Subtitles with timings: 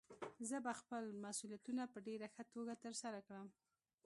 [0.49, 3.47] زه به خپل مسؤليتونه په ډېره ښه توګه ترسره کړم.